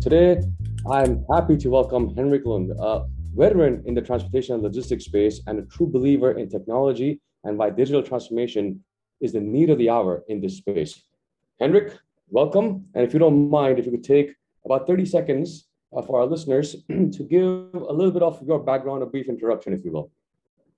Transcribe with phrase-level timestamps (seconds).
[0.00, 0.40] Today,
[0.90, 3.04] I'm happy to welcome Henrik Lund, a
[3.34, 7.68] veteran in the transportation and logistics space and a true believer in technology and why
[7.68, 8.82] digital transformation
[9.20, 11.02] is the need of the hour in this space.
[11.60, 11.98] Henrik,
[12.30, 12.86] welcome.
[12.94, 14.34] And if you don't mind, if you could take
[14.64, 19.02] about 30 seconds uh, for our listeners to give a little bit of your background,
[19.02, 20.10] a brief introduction, if you will.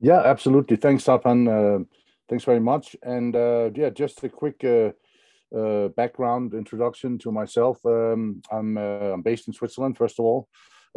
[0.00, 0.74] Yeah, absolutely.
[0.74, 1.46] Thanks, Sapan.
[1.46, 1.84] Uh,
[2.28, 2.96] thanks very much.
[3.04, 4.64] And uh, yeah, just a quick
[5.54, 7.78] uh, uh, background introduction to myself.
[7.84, 10.48] Um, I'm, uh, I'm based in Switzerland, first of all.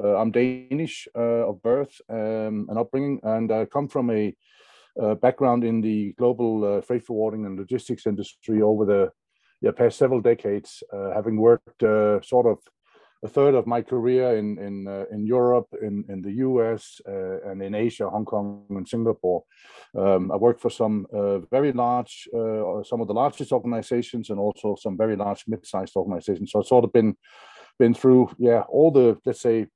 [0.01, 4.35] Uh, I'm Danish of birth um, and upbringing, and I come from a
[5.21, 9.11] background in the global freight forwarding and logistics industry over the
[9.61, 10.83] yeah, past several decades,
[11.13, 12.59] having worked sort of
[13.25, 17.01] a third of my career in in uh, in Europe, in in the U.S.
[17.07, 19.43] Uh, and in Asia, Hong Kong and Singapore.
[19.97, 24.39] Um, I worked for some uh, very large, uh, some of the largest organizations, and
[24.39, 26.51] also some very large mid-sized organizations.
[26.51, 27.15] So I've sort of been
[27.79, 29.67] been through, yeah, all the let's say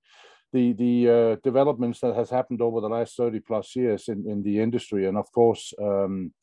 [0.54, 4.44] the the uh, developments that has happened over the last 30 plus years in in
[4.44, 5.08] the industry.
[5.08, 6.34] And of course, um,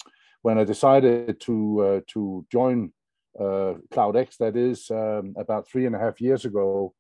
[0.43, 2.93] when I decided to uh, to join
[3.39, 6.95] uh, QloudX, that is um, about three and a half years ago.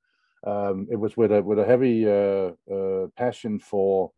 [0.46, 4.12] Um, it was with a with a heavy uh, uh, passion for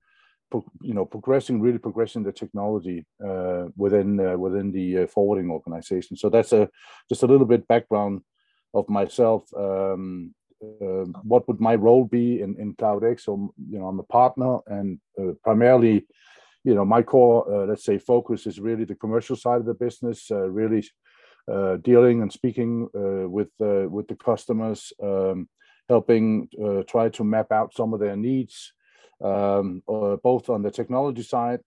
[0.82, 6.16] you know progressing really progressing the technology uh, within uh, within the uh, forwarding organization
[6.16, 6.68] so that's a
[7.08, 8.22] just a little bit background
[8.72, 10.34] of myself um,
[10.82, 14.58] um what would my role be in in QloudX so you know i'm a partner
[14.66, 14.98] and
[15.44, 16.06] primarily
[16.64, 20.30] you know my core let's say focus is really the commercial side of the business
[20.30, 20.82] really
[21.50, 25.48] uh, dealing and speaking uh, with uh, with the customers, um,
[25.88, 26.48] helping
[26.86, 28.72] try to map out some of their needs,
[29.24, 31.60] um, both on the technology side,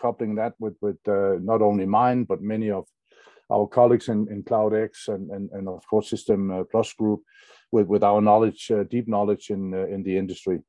[0.00, 2.86] coupling that with with not only mine but many of
[3.50, 7.22] our colleagues in, in QloudX and, and, and of course System Plus Group
[7.72, 10.60] with, with our knowledge, uh, deep knowledge in, uh, in the industry.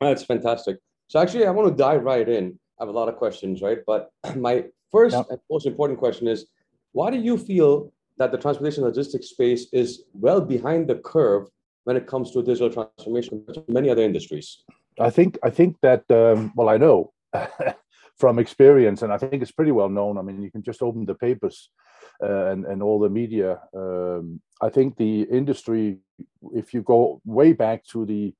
[0.00, 0.78] That's fantastic.
[1.08, 2.58] So actually, I want to dive right in.
[2.80, 3.78] I have a lot of questions, right?
[3.86, 6.46] But my first and most important question is,
[6.94, 11.48] why do you feel that the transportation logistics space is well behind the curve
[11.82, 14.62] when it comes to digital transformation to many other industries?
[14.98, 17.12] I think I think that um, well, I know
[18.16, 20.18] from experience, and I think it's pretty well known.
[20.18, 21.68] I mean, you can just open the papers
[22.22, 23.60] uh, and and all the media.
[23.76, 25.98] Um, I think the industry,
[26.52, 28.32] if you go way back to the,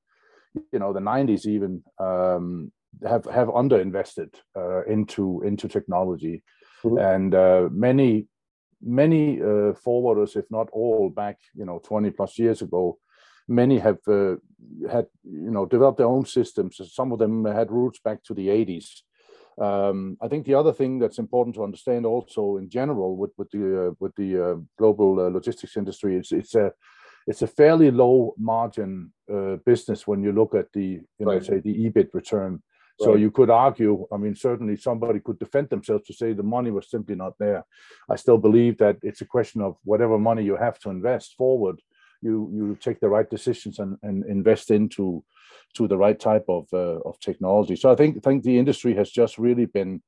[0.71, 2.71] you know, the '90s even, um,
[3.05, 6.41] have have underinvested uh, into into technology,
[6.85, 6.97] mm-hmm.
[6.97, 8.27] and uh, many
[8.81, 12.97] many uh, forwarders, if not all, back you know 20 plus years ago,
[13.47, 14.35] many have uh,
[14.89, 16.79] had you know developed their own systems.
[16.93, 19.01] Some of them had roots back to the 80s.
[19.57, 23.49] Um, I think the other thing that's important to understand also in general with with
[23.51, 26.73] the uh, with the uh, global uh, logistics industry is it's a
[27.27, 31.45] it's a fairly low margin uh, business when you look at the you know right.
[31.45, 32.61] say the EBIT return.
[32.97, 33.19] So right.
[33.19, 36.89] you could argue, I mean, certainly somebody could defend themselves to say the money was
[36.89, 37.65] simply not there.
[38.09, 41.81] I still believe that it's a question of whatever money you have to invest forward,
[42.21, 45.23] you you take the right decisions and, and invest into
[45.73, 47.75] to the right type of uh, of technology.
[47.75, 50.01] So I think think the industry has just really been,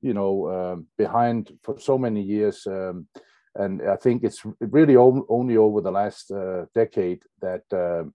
[0.00, 2.66] you know, um, behind for so many years.
[2.66, 3.06] Um,
[3.54, 8.14] and I think it's really only over the last uh, decade that um,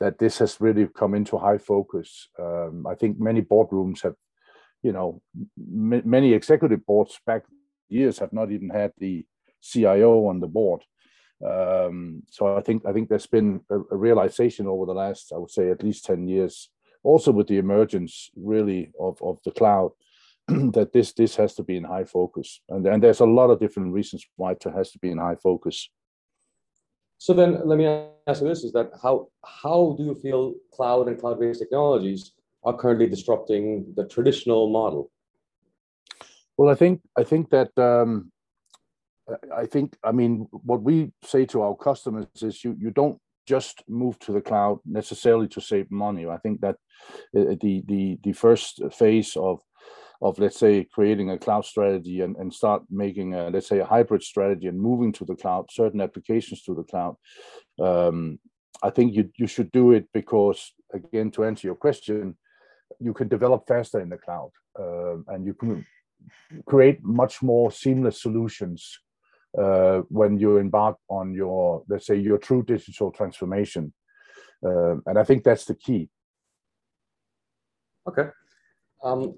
[0.00, 2.28] that this has really come into high focus.
[2.38, 4.14] Um, I think many boardrooms have,
[4.82, 5.22] you know,
[5.58, 7.44] m- many executive boards back
[7.88, 9.24] years have not even had the
[9.60, 10.82] CIO on the board.
[11.44, 15.38] Um, so I think I think there's been a, a, realization over the last, I
[15.38, 16.70] would say, at least ten years,
[17.02, 19.90] also with the emergence really of of the cloud,
[20.48, 23.60] that this this has to be in high focus, and and there's a lot of
[23.60, 25.90] different reasons why it has to be in high focus.
[27.18, 27.86] So then let me
[28.26, 32.32] ask you this is that how how do you feel cloud and cloud-based technologies
[32.64, 35.10] are currently disrupting the traditional model?
[36.56, 38.32] Well, I think I think that um,
[39.54, 43.84] I think I mean what we say to our customers is you you don't just
[43.88, 46.26] move to the cloud necessarily to save money.
[46.26, 46.76] I think that
[47.36, 49.60] uh, the the the first phase of
[50.22, 53.84] of let's say creating a cloud strategy and, and start making a let's say a
[53.84, 57.16] hybrid strategy and moving to the cloud certain applications to the cloud
[57.80, 58.38] um,
[58.82, 62.36] i think you you should do it because again to answer your question
[63.00, 65.84] you can develop faster in the cloud uh, and you can
[66.66, 69.00] create much more seamless solutions
[69.58, 73.92] uh, when you embark on your let's say your true digital transformation
[74.64, 76.08] uh, and i think that's the key.
[78.08, 78.28] Okay.
[79.02, 79.36] Um,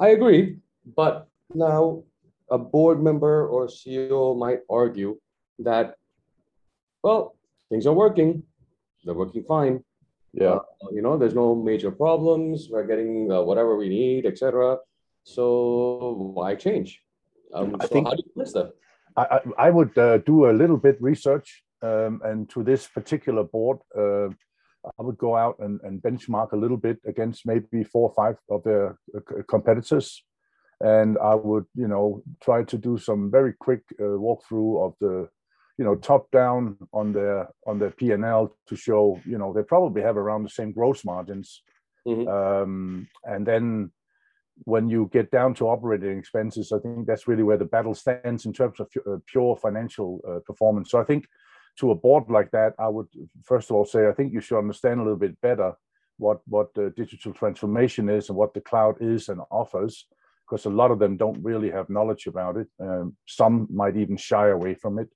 [0.00, 0.56] I agree,
[0.96, 2.02] but now
[2.50, 5.18] a board member or CEO might argue
[5.60, 5.94] that,
[7.02, 7.36] well,
[7.68, 8.42] things are working.
[9.04, 9.84] they're working fine.
[10.32, 10.56] Yeah.
[10.56, 12.68] Uh, you know, there's no major problems.
[12.70, 14.78] We're getting uh, whatever we need, etc.
[15.24, 17.00] So why change?
[17.54, 18.72] Um, I so think- how do you place that?
[19.16, 23.42] I, I I would uh, do a little bit research, um, and to this particular
[23.42, 24.28] board, uh,
[24.84, 28.36] I would go out and, and benchmark a little bit against maybe four or five
[28.48, 30.24] of their uh, competitors,
[30.80, 35.28] and I would, you know, try to do some very quick uh, walkthrough of the,
[35.78, 39.52] you know, top down on their on their P and L to show, you know,
[39.52, 41.62] they probably have around the same gross margins,
[42.06, 42.26] Mhm.
[42.28, 43.92] um, and then
[44.64, 48.44] when you get down to operating expenses, I think that's really where the battle stands
[48.44, 50.90] in terms of uh, pure financial uh, performance.
[50.90, 51.26] So I think
[51.78, 53.08] to a board like that, I would
[53.44, 55.74] first of all say I think you should understand a little bit better
[56.18, 60.06] what what the digital transformation is and what the cloud is and offers,
[60.48, 62.68] because a lot of them don't really have knowledge about it.
[62.78, 65.08] Um, some might even shy away from it.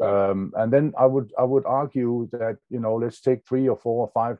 [0.00, 3.76] Um, and then I would I would argue that you know let's take three or
[3.76, 4.38] four or five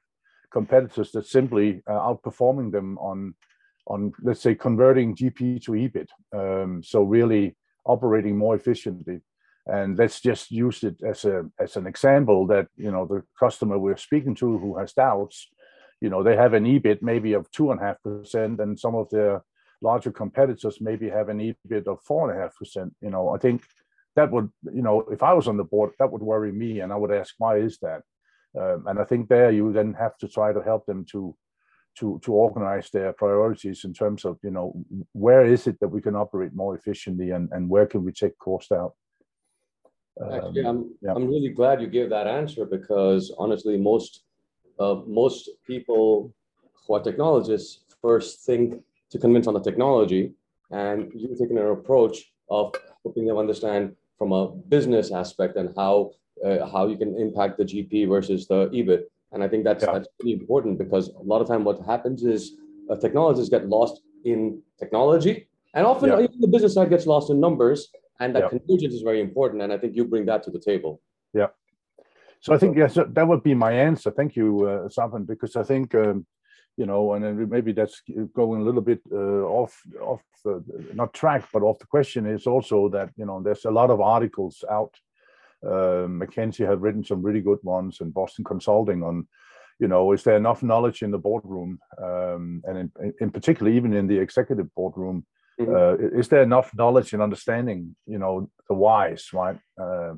[0.50, 3.34] competitors that simply uh, outperforming them on
[3.86, 6.08] on let's say converting GP to EBIT.
[6.34, 9.20] Um, so really operating more efficiently.
[9.66, 13.78] And let's just use it as a as an example that you know the customer
[13.78, 15.48] we're speaking to who has doubts,
[16.00, 18.94] you know, they have an EBIT maybe of two and a half percent, and some
[18.94, 19.42] of their
[19.82, 22.94] larger competitors maybe have an EBIT of four and a half percent.
[23.00, 23.62] You know, I think
[24.16, 26.92] that would, you know, if I was on the board, that would worry me, and
[26.92, 28.02] I would ask, why is that?
[28.58, 31.36] Um, and I think there you then have to try to help them to
[31.98, 34.72] to to organize their priorities in terms of you know
[35.12, 38.38] where is it that we can operate more efficiently and and where can we take
[38.38, 38.94] cost out.
[40.18, 41.12] Actually, Um, I'm yeah.
[41.14, 44.24] I'm really glad you gave that answer because honestly, most
[44.78, 46.32] uh, most people
[46.86, 50.32] who are technologists first think to convince on the technology,
[50.70, 56.10] and you've taken an approach of helping them understand from a business aspect and how
[56.44, 59.02] uh, how you can impact the GP versus the EBIT.
[59.32, 59.92] And I think that's Yeah.
[59.94, 62.40] that's really important because a lot of time what happens is
[62.90, 65.34] uh, technologists get lost in technology,
[65.74, 66.20] and often Yeah.
[66.24, 67.80] even the business side gets lost in numbers.
[68.20, 68.48] And that Yeah.
[68.50, 71.00] convergence is very important, and I think you bring that to the table.
[71.32, 71.48] Yeah
[72.40, 74.10] so I think yes, that would be my answer.
[74.10, 76.26] Thank you, uh, because I think um,
[76.76, 78.02] you know, and then maybe that's
[78.34, 80.60] going a little bit uh, off off uh,
[80.94, 84.00] not track, but off the question is also that you know there's a lot of
[84.00, 84.94] articles out.
[85.62, 89.28] Uh, McKinsey have written some really good ones, and Boston Consulting on,
[89.78, 93.92] you know, is there enough knowledge in the boardroom, um, and in, in particular even
[93.92, 95.26] in the executive boardroom,
[95.60, 95.74] Mhm.
[95.76, 99.58] uh, is there enough knowledge and understanding, you know, the whys, right?
[99.80, 100.14] Uh,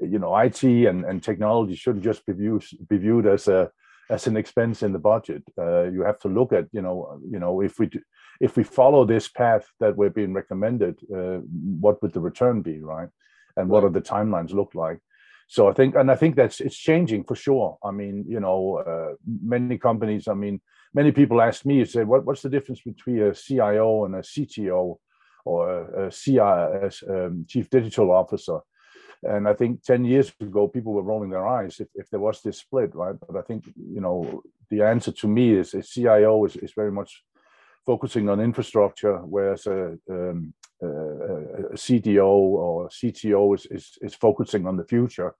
[0.00, 3.70] you know, IT and, and technology shouldn't just be viewed be viewed as a
[4.10, 5.42] as an expense in the budget.
[5.58, 8.00] Uh, you have to look at, you know, you know, if we do,
[8.40, 11.38] if we follow this path that we're being recommended, uh,
[11.80, 13.08] what would the return be, right?
[13.56, 14.98] And what are the timelines look like?
[15.48, 17.78] So I think, and I think that's it's changing for sure.
[17.84, 20.26] I mean, you know, uh, many companies.
[20.28, 20.60] I mean,
[20.94, 24.98] many people ask me, say, what, what's the difference between a CIO and a CTO
[25.44, 26.38] or a, CI,
[27.08, 28.58] um, Chief Digital Officer?
[29.22, 32.42] And I think 10 years ago, people were rolling their eyes if, if there was
[32.42, 33.14] this split, right?
[33.20, 36.90] But I think, you know, the answer to me is a CIO is, is very
[36.90, 37.22] much
[37.86, 40.52] focusing on infrastructure, whereas a, um,
[40.82, 45.34] a, a CDO or CTO is, is, is focusing on the future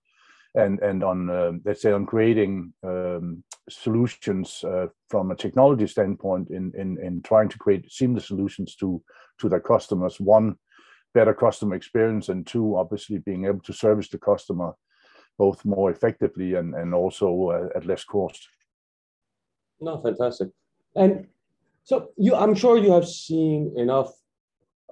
[0.54, 6.50] and, and on, um, let's say, on creating um, solutions uh, from a technology standpoint
[6.50, 9.02] in, in, in trying to create seamless solutions to,
[9.38, 10.20] to their customers.
[10.20, 10.56] One,
[11.14, 14.72] better customer experience and two obviously being able to service the customer
[15.38, 18.48] both more effectively and and also uh, at less cost
[19.82, 20.48] No, fantastic.
[20.94, 21.26] And
[21.82, 24.12] so you, I'm sure you have seen enough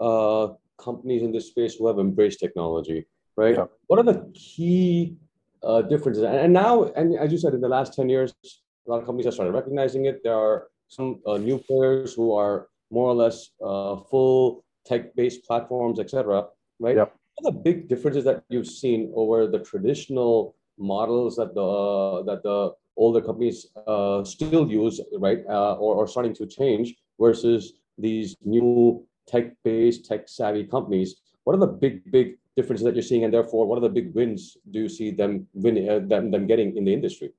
[0.01, 0.49] uh,
[0.79, 3.55] companies in this space who have embraced technology, right?
[3.55, 3.67] Yeah.
[3.87, 5.17] What are the key
[5.63, 6.23] uh, differences?
[6.25, 8.35] And, now, and as you said, in the last 10 years,
[8.87, 10.23] a lot of companies have started recognizing it.
[10.25, 16.01] There are some uh, new players who are more or less uh, full tech-based platforms,
[16.01, 16.47] et cetera,
[16.79, 16.97] right?
[16.97, 17.07] Yeah.
[17.37, 22.43] What are the big differences that you've seen over the traditional models that the that
[22.43, 28.37] the older companies uh, still use, right, uh, or, or starting to change versus these
[28.45, 31.17] new tech-based, tech-savvy companies?
[31.45, 34.15] What are the big, big differences that you're seeing, and therefore, what are the big
[34.15, 37.31] wins do you see them winning, uh, them, them getting in the industry?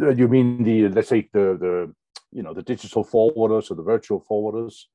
[0.00, 1.92] Uh, you mean the let's say the the
[2.32, 4.86] you know the digital forwarders or the virtual forwarders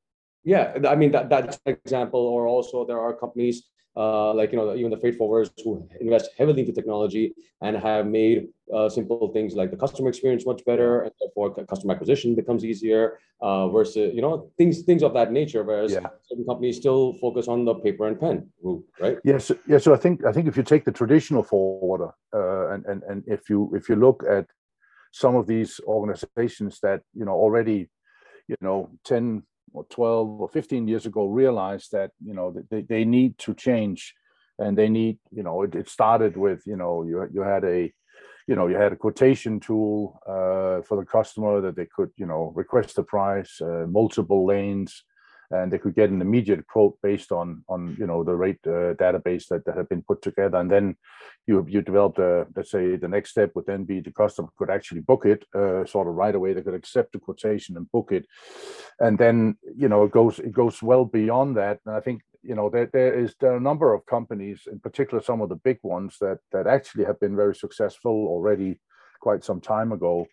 [0.45, 3.63] Yeah, I mean that that's an example, or also there are companies
[3.95, 8.07] uh, like you know even the freight forwarders who invest heavily into technology and have
[8.07, 12.63] made uh, simple things like the customer experience much better, and therefore customer acquisition becomes
[12.65, 13.19] easier.
[13.41, 16.07] Uh, versus you know things things of that nature, whereas Yeah.
[16.23, 19.17] certain companies still focus on the paper and pen route, right?
[19.25, 22.85] yes yeah so i think i think if you take the traditional forwarder uh, and
[22.85, 24.45] and and if you if you look at
[25.11, 27.89] some of these organizations that you know already
[28.47, 29.43] you know 10
[29.75, 34.13] or 12 or 15 years ago realized that you know they, they need to change.
[34.57, 37.91] And they need you know it, it started with you know you, you had a
[38.47, 42.25] you know you had a quotation tool uh, for the customer that they could you
[42.25, 45.03] know request the price uh, multiple lanes
[45.51, 48.93] and they could get an immediate quote based on on you know the rate uh,
[48.95, 50.57] database that, that had been put together.
[50.57, 50.95] And then
[51.47, 54.69] you you developed a let's say the next step would then be the customer could
[54.69, 56.53] actually book it uh, sort of right away.
[56.53, 58.25] They could accept the quotation and book it.
[58.99, 61.79] And then you know it goes it goes well beyond that.
[61.85, 64.79] And i think you know there, there is there are a number of companies in
[64.79, 68.79] particular some of the big ones that that actually have been very successful already
[69.19, 70.25] quite some time ago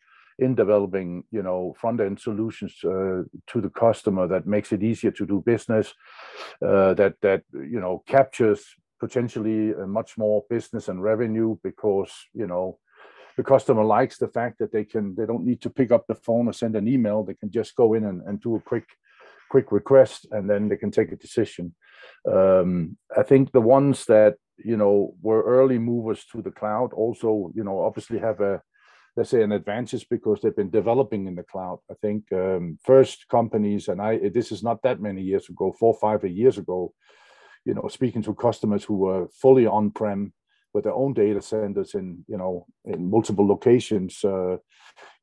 [0.43, 5.27] in developing, you know, front-end solutions uh, to the customer that makes it easier to
[5.27, 5.95] do business,
[6.67, 8.63] uh, that that you know captures
[9.01, 12.79] potentially much more business and revenue because you know
[13.37, 16.15] the customer likes the fact that they can they don't need to pick up the
[16.27, 17.23] phone or send an email.
[17.23, 18.89] They can just go in and, and do a quick
[19.51, 21.75] quick request and then they can take a decision.
[22.37, 24.35] Um, i think the ones that
[24.71, 28.63] you know were early movers to the cloud also you know obviously have a
[29.17, 31.79] let's say an advantage because they've been developing in the cloud.
[31.91, 35.95] I think um, first companies, and I this is not that many years ago, four
[35.95, 36.93] five years ago,
[37.65, 40.33] you know, speaking to customers who were fully on-prem
[40.75, 44.25] with their own data centers in you know in multiple locations.
[44.25, 44.57] Uh,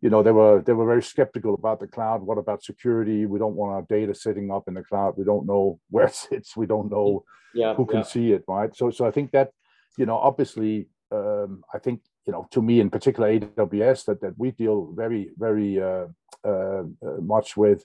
[0.01, 2.21] you know, they were they were very skeptical about the cloud.
[2.21, 3.25] What about security?
[3.25, 5.15] We don't want our data sitting up in the cloud.
[5.17, 6.55] We don't know where it sits.
[6.55, 8.03] We don't know yeah, who can yeah.
[8.03, 8.75] see it, right?
[8.75, 9.49] So so I think that
[9.97, 14.37] you know obviously um, I think you know, to me in particular, AWS that that
[14.37, 16.07] we deal very very uh,
[16.45, 17.83] uh, uh, much with.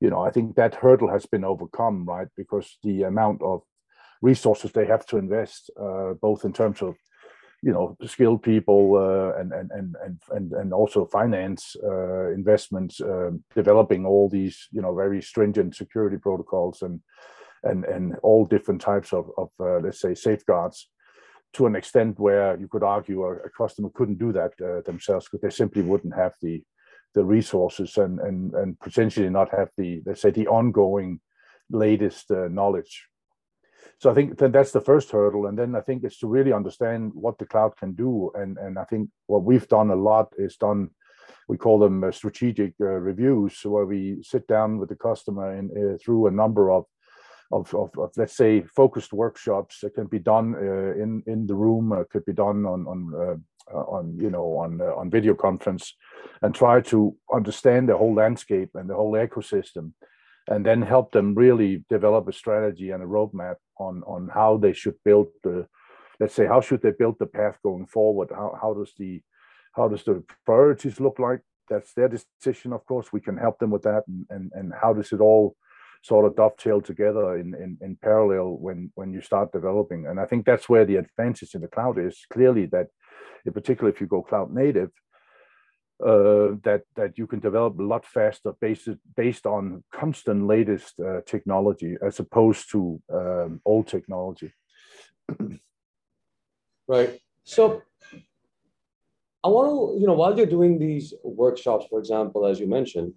[0.00, 2.28] You know, I think that hurdle has been overcome, right?
[2.36, 3.62] Because the amount of
[4.22, 6.96] resources they have to invest, uh, both in terms of
[7.62, 9.96] you know skilled people uh, and, and and
[10.30, 13.00] and and also finance uh, investments,
[13.54, 17.00] developing all these you know very stringent security protocols and
[17.64, 19.50] and and all different types of of
[19.82, 20.88] let's say safeguards
[21.52, 25.26] to an extent where you could argue a, a customer couldn't do that uh, themselves
[25.26, 26.62] because they simply wouldn't have the
[27.14, 31.20] the resources and and and potentially not have the let's say the ongoing
[31.70, 33.06] latest uh, knowledge.
[33.98, 36.52] So I think that that's the first hurdle, and then I think it's to really
[36.52, 40.32] understand what the cloud can do, and and I think what we've done a lot
[40.38, 40.90] is done.
[41.48, 45.70] We call them uh, strategic uh, reviews, where we sit down with the customer and
[45.70, 46.84] uh, through a number of
[47.52, 51.54] of, of, of, let's say focused workshops that can be done uh, in in the
[51.54, 53.40] room uh, could be done on on
[53.72, 55.94] uh, on you know on uh, on video conference
[56.42, 59.92] and try to understand the whole landscape and the whole ecosystem
[60.48, 64.72] and then help them really develop a strategy and a roadmap on on how they
[64.72, 65.66] should build the
[66.18, 68.28] let's say how should they build the path going forward?
[68.30, 69.22] How, how does the
[69.72, 71.40] how does the priorities look like?
[71.68, 73.12] That's their decision of course.
[73.12, 75.56] We can help them with that and and, and how does it all
[76.02, 80.06] sort of dovetail together in, in, in parallel when, when you start developing.
[80.06, 82.88] And I think that's where the advantage in the cloud is clearly that,
[83.44, 84.90] in particular, if you go cloud native,
[86.04, 91.20] uh, that that you can develop a lot faster based based on constant latest uh,
[91.26, 94.50] technology as opposed to um, old technology.
[96.88, 97.20] right.
[97.44, 97.82] So
[99.44, 103.12] I want to, you know, while you're doing these workshops, for example, as you mentioned,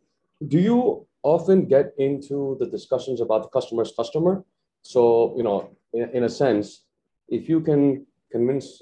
[0.48, 4.44] do you often get into the discussions about the customer's customer?
[4.82, 6.84] So, you know, in, in a sense,
[7.30, 8.82] if you can convince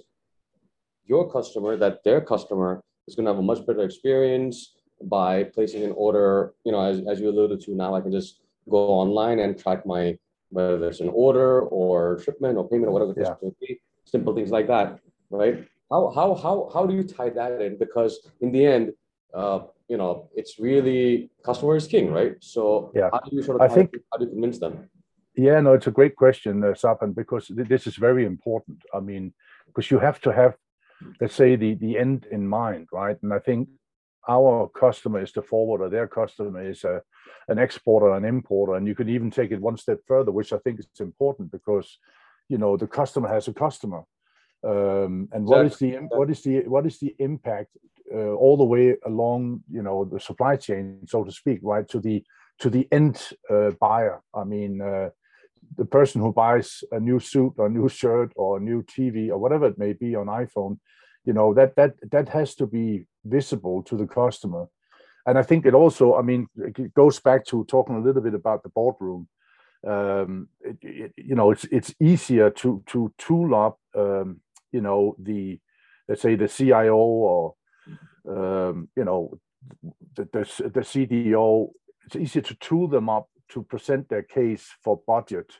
[1.05, 5.83] your customer that their customer is going to have a much better experience by placing
[5.83, 9.39] an order, you know, as, as you alluded to now, I can just go online
[9.39, 10.17] and track my,
[10.49, 14.33] whether there's an order or shipment or payment or whatever the case may be, simple
[14.33, 14.99] things like that,
[15.29, 15.65] right?
[15.89, 17.77] How, how, how, how do you tie that in?
[17.77, 18.93] Because in the end,
[19.33, 19.59] uh,
[19.91, 22.35] you know, it's really customer is king, right?
[22.39, 24.89] So yeah, how do you sort of I think, how do you convince them?
[25.35, 28.77] Yeah, no, it's a great question, uh, Sapan, because th- this is very important.
[28.97, 29.33] I mean,
[29.67, 30.53] because you have to have,
[31.19, 33.17] let's say, the the end in mind, right?
[33.21, 33.67] And I think
[34.35, 37.01] our customer is the forwarder, their customer is a,
[37.49, 40.59] an exporter, an importer, and you can even take it one step further, which I
[40.63, 41.87] think is important because,
[42.47, 44.01] you know, the customer has a customer,
[44.63, 47.71] um, and what is the what is the what is the impact
[48.13, 51.99] uh, all the way along you know the supply chain so to speak right to
[51.99, 52.23] the
[52.59, 54.21] to the end uh, buyer.
[54.35, 55.09] I mean uh,
[55.77, 59.29] the person who buys a new suit or a new shirt or a new tv
[59.29, 60.77] or whatever it may be on iphone
[61.25, 64.67] you know that that that has to be visible to the customer.
[65.25, 68.33] And i think it also i mean it goes back to talking a little bit
[68.33, 69.27] about the boardroom.
[69.87, 74.41] Um, it, it, you know it's it's easier to to tool up um,
[74.71, 75.59] you know the
[76.07, 77.55] let's say the cio or
[78.27, 79.39] um, you know,
[80.15, 81.69] the, the, the CDO,
[82.05, 85.51] it's easy to tool them up to present their case for budget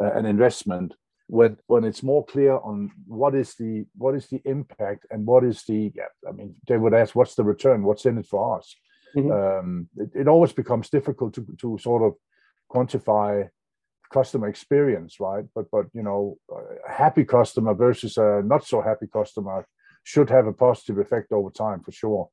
[0.00, 0.94] uh, and investment
[1.28, 5.44] when when it's more clear on what is the what is the impact and what
[5.44, 7.82] is the yeah, I mean they would ask what's the return?
[7.82, 8.74] What's in it for us?
[9.16, 9.30] Mm-hmm.
[9.30, 12.14] um, it, it, always becomes difficult to to sort of
[12.70, 13.48] quantify
[14.12, 15.44] customer experience right?
[15.54, 16.38] But but you know
[16.88, 19.66] a happy customer versus a not so happy customer
[20.06, 22.28] should have a positive effect over time for sure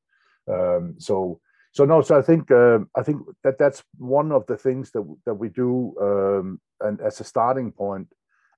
[0.54, 1.40] um, so
[1.72, 5.04] so no so i think uh, i think that that's one of the things that
[5.26, 8.08] that we do um, and as a starting point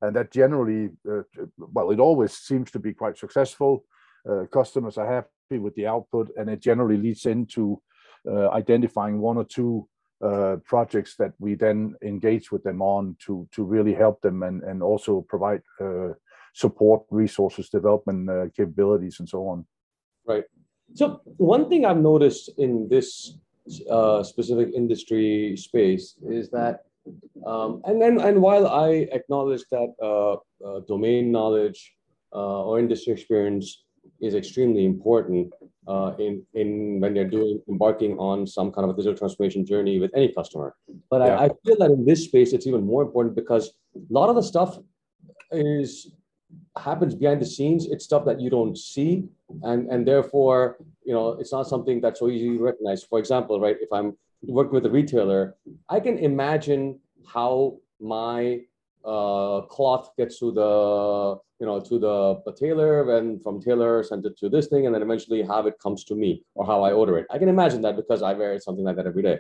[0.03, 1.23] and that generally, uh,
[1.59, 3.85] well, it always seems to be quite successful.
[4.29, 7.81] Uh, customers are happy with the output, and it generally leads into
[8.29, 9.89] uh, identifying one or two
[10.25, 14.63] uh, projects that we then engage with them on to to really help them and
[14.63, 16.09] and also provide uh,
[16.57, 19.67] support, resources, development uh, capabilities, and so on.
[20.27, 20.45] Right.
[20.95, 23.37] So one thing I've noticed in this
[24.23, 26.87] specific industry space is that
[27.47, 30.35] um, and then, and while I acknowledge that uh,
[30.67, 31.95] uh, domain knowledge
[32.35, 33.85] uh, or industry experience
[34.21, 35.53] is extremely important
[35.87, 39.99] uh, in in when they're doing embarking on some kind of a digital transformation journey
[39.99, 40.75] with any customer,
[41.11, 41.37] but yeah.
[41.37, 44.37] I, I feel that in this space it's even more important because a lot of
[44.37, 44.79] the stuff
[45.53, 46.13] is
[46.77, 47.87] happens behind the scenes.
[47.87, 49.25] It's stuff that you don't see,
[49.63, 53.03] and and therefore you know it's not something that's so easy to recognize.
[53.05, 55.57] For example, right, if I'm working with a retailer,
[55.89, 58.61] I can imagine how my
[59.05, 64.27] uh, cloth gets to the you know to the, the tailor and from tailor sent
[64.27, 66.93] it to this thing and then eventually how it comes to me or how I
[66.93, 67.27] order it.
[67.31, 69.39] I can imagine that because I wear something like that every day.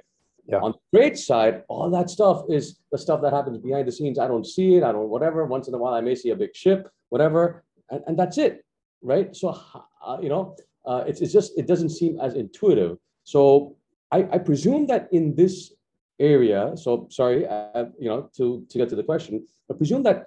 [0.49, 0.59] Yeah.
[0.59, 4.19] On the trade side, all that stuff is the stuff that happens behind the scenes.
[4.19, 4.83] I don't see it.
[4.85, 5.45] I don't whatever.
[5.45, 8.65] Once in a while, I may see a big ship, whatever, and, and that's it,
[9.03, 9.35] right?
[9.35, 9.59] So
[10.07, 12.99] uh, you know, uh, it's it's just it doesn't seem as intuitive.
[13.25, 13.77] So
[14.13, 15.73] I, I presume that in this
[16.21, 20.27] area, so sorry, uh, you know, to, to get to the question, I presume that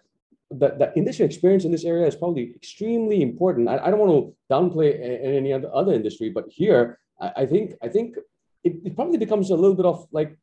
[0.52, 3.70] that, that industry experience in this area is probably extremely important.
[3.70, 7.88] I, I don't want to downplay any other industry, but here, I, I think I
[7.88, 8.18] think
[8.64, 10.38] it, it probably becomes a little bit of like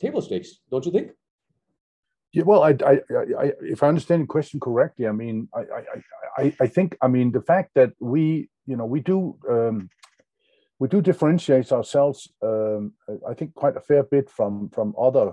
[0.00, 1.12] table stakes, don't you think?
[2.32, 2.92] Yeah, well, I, I,
[3.38, 7.06] I, if I understand the question correctly, I mean, I, I, I, I think, I
[7.06, 9.88] mean, the fact that we, you know, we do um,
[10.80, 12.92] we do differentiate ourselves, um,
[13.28, 15.32] I think, quite a fair bit from from other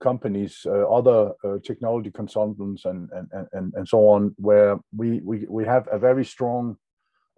[0.00, 5.46] companies, uh, other uh, technology consultants, and, and and and so on, where we we
[5.48, 6.76] we have a very strong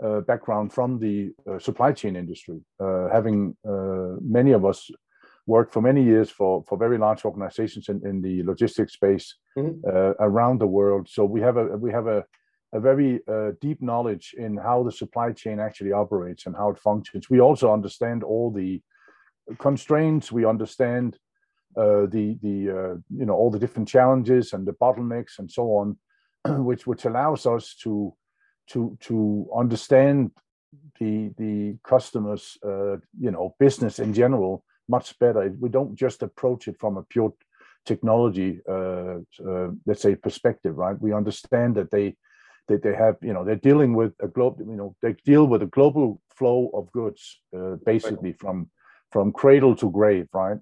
[0.03, 4.91] uh, background from the uh, supply chain industry, uh, having uh, many of us
[5.47, 9.87] worked for many years for for very large organizations in, in the logistics space mm-hmm.
[10.21, 11.09] around the world.
[11.09, 12.25] So we have a we have a
[12.75, 16.79] a very uh, deep knowledge in how the supply chain actually operates and how it
[16.79, 17.31] functions.
[17.31, 18.83] We also understand all the
[19.59, 20.33] constraints.
[20.33, 21.17] We understand
[21.77, 25.63] uh, the the uh, you know all the different challenges and the bottlenecks and so
[25.79, 25.97] on,
[26.65, 28.13] which which allows us to
[28.69, 30.31] to to understand
[30.99, 35.55] the the customers uh, you know business in general much better.
[35.59, 37.33] We don't just approach it from a pure
[37.87, 41.01] technology uh, uh, let's say perspective, right?
[41.01, 42.17] We understand that they
[42.69, 45.63] they, they have you know they're dealing with a global you know they deal with
[45.63, 48.71] a global flow of goods uh, basically from
[49.11, 50.59] from cradle to grave right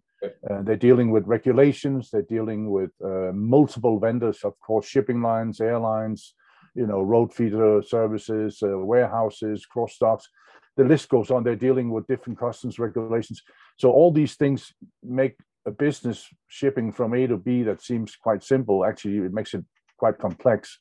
[0.50, 5.60] uh, they're dealing with regulations they're dealing with uh, multiple vendors of course shipping lines
[5.60, 6.34] airlines
[6.74, 10.28] you know road feeder services uh, warehouses cross docks.
[10.76, 11.44] The list goes on.
[11.44, 13.42] They're dealing with different customs regulations.
[13.78, 18.42] So all these things make a business shipping from a to b that seems quite
[18.42, 18.84] simple.
[18.84, 19.64] Actually it makes it
[19.98, 20.78] quite complex.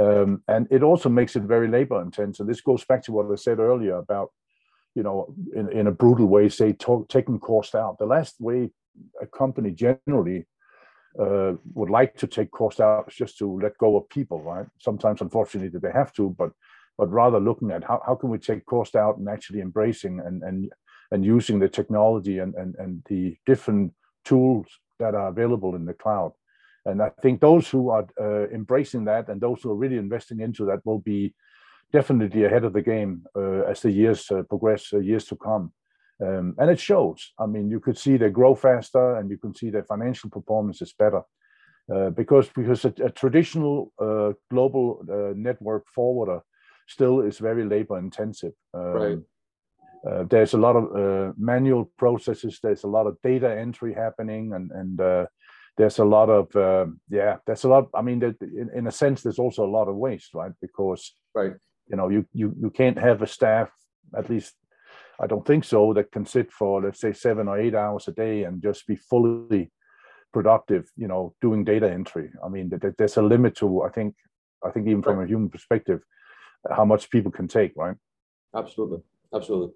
[0.00, 2.40] Um, and it also makes it very labor intense.
[2.40, 4.30] And this goes back to what I said earlier about,
[4.94, 7.98] you know, in, in a brutal way, say, to, taking cost out.
[7.98, 8.70] The last way
[9.20, 10.46] a company generally
[11.18, 14.66] uh, would like to take cost out just to let go of people, right?
[14.78, 16.50] Sometimes, unfortunately, they have to, but
[16.98, 20.42] but rather looking at how, how can we take cost out and actually embracing and
[20.42, 20.70] and
[21.10, 23.92] and using the technology and and, and the different
[24.24, 24.66] tools
[24.98, 26.32] that are available in the cloud
[26.86, 30.40] and I think those who are uh, embracing that and those who are really investing
[30.40, 31.34] into that will be
[31.92, 35.72] definitely ahead of the game uh, as the years uh, progress, uh, years to come.
[36.20, 37.32] Um, and it shows.
[37.38, 40.80] I mean, you could see they grow faster, and you can see their financial performance
[40.82, 41.22] is better.
[41.94, 45.00] Uh, because because a, a traditional uh, global
[45.36, 46.40] network forwarder
[46.88, 48.54] still is very labor intensive.
[48.74, 49.18] Um, right.
[50.08, 52.60] Uh, there's a lot of uh, manual processes.
[52.62, 55.26] There's a lot of data entry happening, and and uh,
[55.76, 59.22] there's a lot of uh, yeah there's a lot i mean in, in a sense
[59.22, 61.54] there's also a lot of waste right because right
[61.88, 63.70] you know you you, you can't have a staff
[64.16, 64.54] at least
[65.20, 68.12] I don't think so, that can sit for, let's say, seven or eight hours a
[68.12, 69.70] day and just be fully
[70.32, 72.30] productive, you know, doing data entry.
[72.44, 74.14] I mean, there's a limit to, I think,
[74.64, 76.00] I think even from a human perspective,
[76.70, 77.96] how much people can take, right?
[78.54, 79.00] Absolutely,
[79.34, 79.72] absolutely.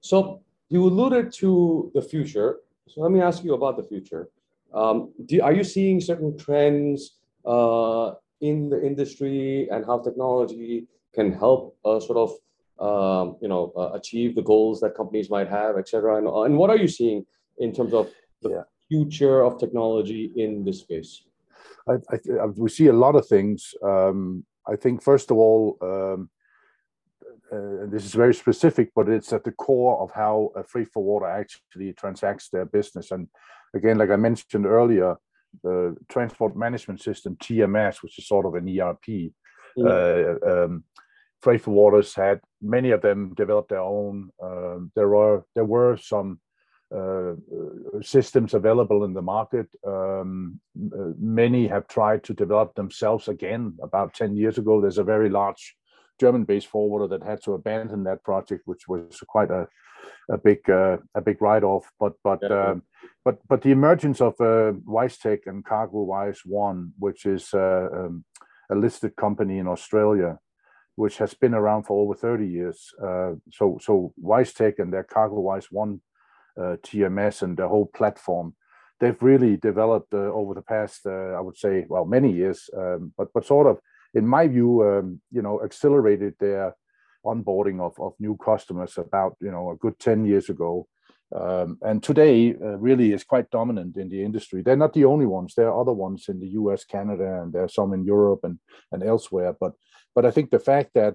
[0.00, 2.58] So you alluded to the future.
[2.88, 4.28] So let me ask you about the future.
[4.72, 11.32] Um, do, are you seeing certain trends uh, in the industry and how technology can
[11.32, 12.32] help uh, sort of
[12.78, 16.16] um, you know uh, achieve the goals that companies might have, et cetera?
[16.16, 17.24] And, and what are you seeing
[17.58, 18.10] in terms of
[18.42, 18.62] the yeah.
[18.88, 21.22] future of technology in this space?
[21.88, 23.74] I, I, we see a lot of things.
[23.82, 26.30] Um, I think first of all, um,
[27.52, 31.26] uh, this is very specific, but it's at the core of how a freight forwarder
[31.26, 33.10] actually transacts their business.
[33.10, 33.28] And
[33.74, 35.16] again, like I mentioned earlier,
[35.62, 39.32] the transport management system TMS, which is sort of an ERP.
[39.78, 39.86] Mm.
[39.86, 40.84] Uh, um,
[41.44, 44.30] freight forwarders had many of them developed their own.
[44.42, 46.40] Um, there were there were some
[46.98, 47.34] uh,
[48.00, 49.68] systems available in the market.
[49.86, 50.60] Um,
[50.98, 53.62] uh, many have tried to develop themselves again.
[53.82, 55.76] About ten years ago, there's a very large
[56.22, 59.68] German-based forwarder that had to abandon that project, which was quite a
[60.30, 61.84] a big uh, a big write-off.
[62.00, 62.70] But but yeah.
[62.70, 62.82] um,
[63.24, 68.24] but but the emergence of uh, WiseTech and CargoWise One, which is uh, um,
[68.70, 70.38] a listed company in Australia,
[70.96, 72.92] which has been around for over 30 years.
[73.02, 76.00] Uh, so so WiseTech and their CargoWise One
[76.56, 78.54] uh, TMS and the whole platform,
[79.00, 82.70] they've really developed uh, over the past, I would say, well, many years.
[82.76, 83.78] Um, but but sort of,
[84.14, 86.74] in my view, um, you know, accelerated their
[87.24, 90.86] onboarding of, of new customers about you know a good 10 years ago
[91.34, 95.26] um, and today uh, really is quite dominant in the industry they're not the only
[95.26, 98.40] ones there are other ones in the us canada and there are some in europe
[98.44, 98.58] and,
[98.92, 99.72] and elsewhere but
[100.14, 101.14] but i think the fact that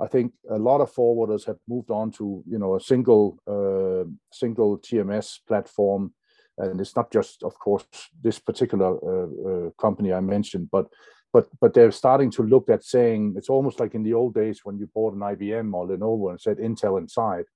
[0.00, 4.04] i think a lot of forwarders have moved on to you know a single uh,
[4.32, 6.12] single tms platform
[6.58, 7.84] and it's not just of course
[8.22, 10.86] this particular uh, uh company i mentioned but
[11.32, 14.60] but but they're starting to look at saying it's almost like in the old days
[14.64, 17.46] when you bought an IBM or Lenovo and said Intel inside.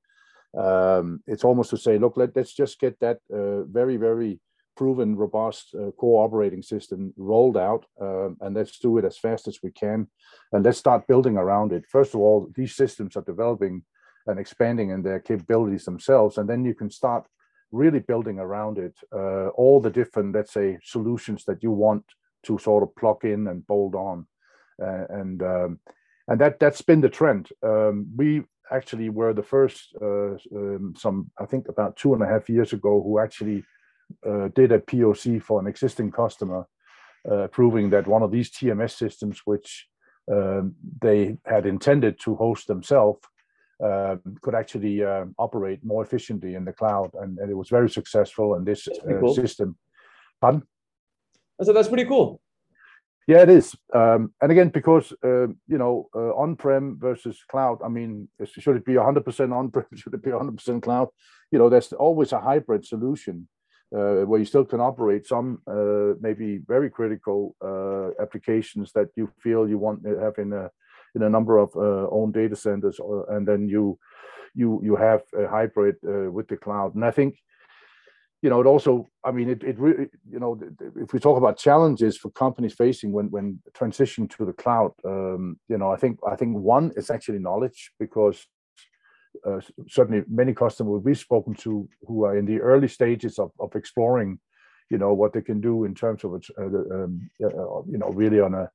[0.57, 4.41] Um, it's almost to say, look, let, let's just get that uh, very very
[4.77, 9.49] proven, robust uh, core operating system rolled out, um, and let's do it as fast
[9.49, 10.09] as we can,
[10.53, 11.85] and let's start building around it.
[11.89, 13.83] First of all, these systems are developing
[14.27, 17.27] and expanding in their capabilities themselves, and then you can start
[17.73, 22.05] really building around it uh, all the different, let's say, solutions that you want
[22.45, 24.27] to sort of plug in and bolt on,
[24.83, 25.81] uh, and um,
[26.29, 27.49] and that that's been the trend.
[27.63, 32.27] Um, we actually were the first, uh, um, some I think about two and a
[32.27, 33.65] half years ago, who actually
[34.55, 36.67] did a POC for an existing customer,
[37.31, 39.89] uh, proving that one of these TMS systems, which
[40.31, 43.21] um, they had intended to host themselves,
[43.83, 47.91] uh, could actually uh, operate more efficiently in the cloud, and, and it was very
[47.91, 48.55] successful.
[48.55, 49.35] And this uh, cool.
[49.35, 49.77] system,
[50.41, 50.63] pardon?
[51.61, 52.41] I said that's pretty cool.
[53.27, 53.75] Yeah, it is.
[53.93, 57.79] Um, and again, because uh, you know, uh, on-prem versus cloud.
[57.85, 59.87] I mean, should it be 100% on-prem?
[59.97, 61.09] Should it be 100% cloud?
[61.51, 63.56] You know, there's always a hybrid solution uh,
[63.91, 69.69] where you still can operate some uh, maybe very critical uh, applications that you feel
[69.69, 70.71] you want to have in a
[71.15, 73.99] in a number of uh, own data centers, or, and then you
[74.55, 76.95] you you have a hybrid with the cloud.
[76.95, 77.37] And I think
[78.43, 80.61] you know, it also, I mean, it, it really, you know,
[80.97, 85.59] if we talk about challenges for companies facing when when transitioning to the cloud, um,
[85.69, 88.47] you know, I think I think one is actually knowledge because
[89.47, 93.75] uh, certainly many customers we've spoken to who are in the early stages of, of
[93.75, 94.39] exploring,
[94.91, 98.41] you know, what they can do in terms of, uh, um, uh, you know, really
[98.41, 98.71] on a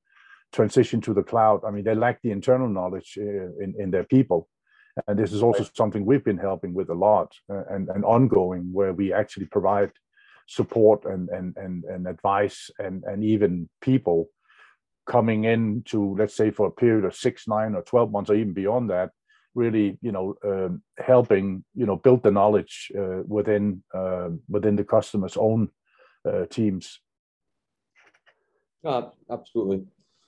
[0.51, 1.61] transition to the cloud.
[1.65, 4.47] I mean, they lack the internal knowledge uh, in in their people
[5.07, 8.69] and this is also something we've been helping with a lot uh, and, and ongoing,
[8.73, 9.91] where we actually provide
[10.47, 14.27] support and and and, and advice and and even people
[15.05, 18.35] coming in to let's say for a period of six, nine, or twelve months, or
[18.35, 19.11] even beyond that,
[19.53, 24.83] really you know um, helping you know build the knowledge uh, within uh, within the
[24.83, 25.69] customer's own
[26.25, 26.99] uh, teams.
[28.85, 29.83] Uh, absolutely.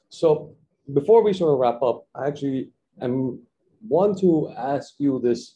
[0.10, 0.56] So
[0.94, 2.70] before we sort of wrap up, I actually
[3.02, 3.40] am
[3.88, 5.56] want to ask you this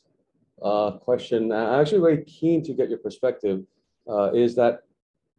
[0.62, 1.52] uh, question.
[1.52, 3.64] I'm actually very keen to get your perspective.
[4.10, 4.84] Uh, is that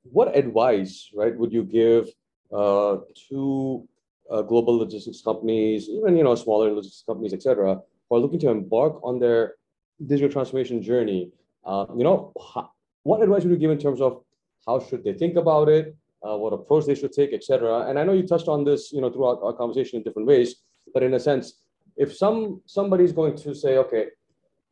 [0.02, 2.08] what advice, right, would you give
[2.52, 3.88] uh, to
[4.46, 9.00] global logistics companies, even you know smaller logistics companies, etc., who are looking to embark
[9.02, 9.54] on their
[10.04, 11.32] digital transformation journey?
[11.64, 12.70] Uh, you know, how,
[13.02, 14.22] what advice would you give in terms of
[14.66, 17.88] how should they think about it, uh, what approach they should take, etc.
[17.88, 20.56] And I know you touched on this, you know, throughout our conversation in different ways,
[20.92, 21.60] but in a sense,
[21.96, 24.06] if some somebody's going to say, okay,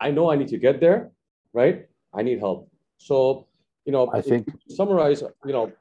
[0.01, 1.11] I know I need to get there,
[1.53, 1.87] right?
[2.15, 2.71] I need help.
[2.99, 3.47] So,
[3.85, 5.73] you know, I think summarize, you know,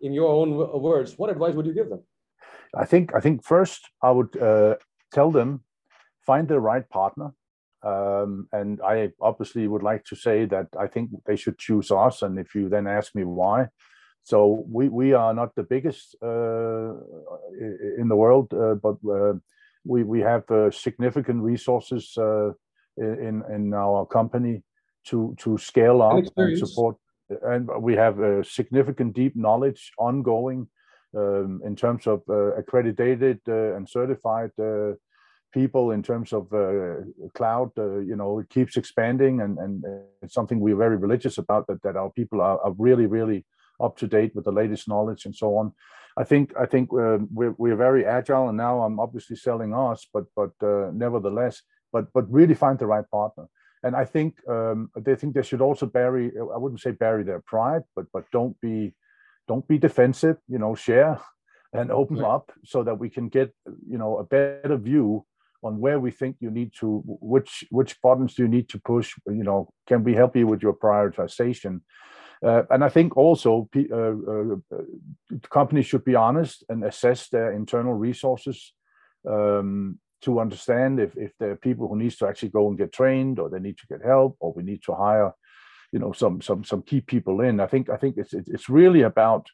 [0.00, 0.50] in your own
[0.82, 2.02] words, what advice would you give them?
[2.76, 4.74] I think I think first I would uh,
[5.12, 5.62] tell them
[6.26, 7.32] find the right partner,
[7.82, 12.22] um, and I obviously would like to say that I think they should choose us.
[12.22, 13.68] And if you then ask me why,
[14.22, 16.94] so we we are not the biggest uh,
[17.98, 19.34] in the world, uh, but uh,
[19.84, 22.52] we we have uh, significant resources uh,
[22.96, 24.62] in in our company
[25.04, 26.96] to to scale up and support.
[27.42, 30.68] And we have a significant deep knowledge ongoing
[31.16, 34.92] um, in terms of uh, accredited uh, and certified uh,
[35.54, 36.96] people in terms of uh,
[37.34, 39.84] cloud uh, you know it keeps expanding and and
[40.22, 43.46] it's something we're very religious about that that our people are, are really really
[43.80, 45.72] up to date with the latest knowledge and so on
[46.16, 50.06] i think i think uh, we're, we're very agile and now i'm obviously selling us
[50.12, 50.52] but but
[50.92, 51.62] nevertheless
[51.92, 53.46] but but really find the right partner
[53.84, 56.32] and I think um, they think they should also bury.
[56.54, 58.94] I wouldn't say bury their pride, but but don't be
[59.46, 60.38] don't be defensive.
[60.48, 61.20] You know, share
[61.74, 62.34] and open right.
[62.34, 65.26] up so that we can get you know a better view
[65.64, 69.14] on where we think you need to which which buttons do you need to push?
[69.26, 71.80] You know can we help you with your prioritization?
[72.44, 74.82] Uh, and i think also uh, uh,
[75.48, 78.74] companies should be honest and assess their internal resources
[79.30, 82.92] um, to understand if, if there are people who needs to actually go and get
[82.92, 85.32] trained or they need to get help or we need to hire
[85.94, 87.60] you know some some some key people in.
[87.60, 89.46] I think i think it's it's really about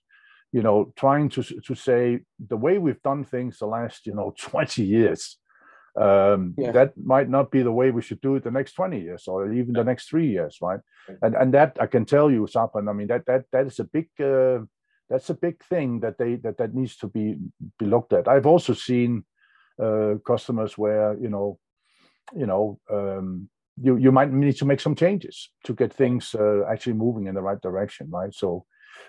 [0.53, 4.33] you know trying to to say the way we've done things the last you know
[4.39, 5.37] 20 years
[5.97, 6.73] um, yeah.
[6.73, 9.53] that might not be the way we should do it the next 20 years or
[9.53, 10.81] even the next three years right.
[11.23, 13.85] And and that i can tell you Sapan, i mean that that that is a
[13.85, 14.61] big uh,
[15.11, 17.37] that's a big thing that they that that needs to be
[17.79, 18.29] be looked at.
[18.29, 19.25] I've also seen
[19.83, 21.59] uh, customers where you know
[22.35, 23.51] you know um,
[23.83, 27.35] you you might need to make some changes to get things uh, actually moving in
[27.35, 28.33] the right direction right?
[28.33, 28.65] So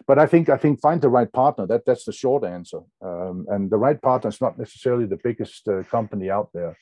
[0.08, 2.82] but i think i think find the right partner that that's the short answer.
[3.02, 6.78] Um, and the right partner is not necessarily the biggest uh, company out there.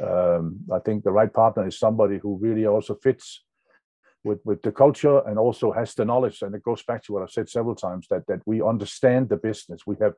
[0.00, 3.44] Um, i think the right partner is somebody who really also fits
[4.24, 6.42] with with the culture and also has the knowledge.
[6.42, 9.36] And it goes back to what i've said several times that that we understand the
[9.36, 9.86] business.
[9.86, 10.14] We have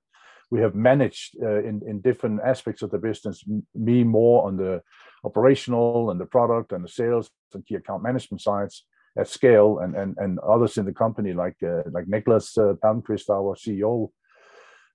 [0.50, 3.44] we have managed uh, in in different aspects of the business.
[3.74, 4.82] Me more on the
[5.24, 8.84] operational and the product and the sales and key account management sides
[9.18, 13.30] at scale, and and and others in the company like uh, like Nicholas uh, Palmqvist,
[13.30, 14.10] our CEO.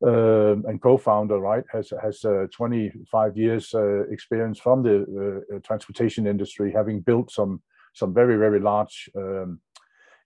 [0.04, 6.26] Uh, and co-founder, right, has has uh, 25 years uh, experience from the uh, transportation
[6.26, 7.62] industry, having built some
[7.94, 9.60] some very very large um,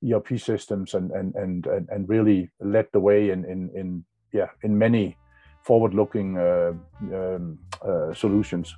[0.10, 4.78] ERP systems and and and and really led the way in in in yeah, in
[4.78, 5.18] many
[5.64, 6.72] forward-looking uh,
[7.14, 7.60] um,
[8.14, 8.76] solutions.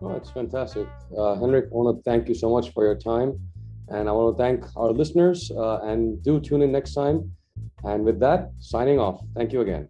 [0.00, 0.88] Oh, that's fantastic.
[1.16, 3.38] Henrik, I want to thank you so much for your time.
[3.90, 7.32] And I want to thank our listeners uh, and do tune in next time.
[7.84, 9.20] And with that, signing off.
[9.34, 9.88] Thank you again.